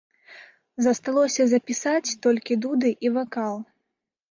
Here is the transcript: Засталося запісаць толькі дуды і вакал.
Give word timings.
Засталося 0.85 1.43
запісаць 1.53 2.15
толькі 2.25 2.59
дуды 2.65 2.89
і 3.09 3.15
вакал. 3.21 3.55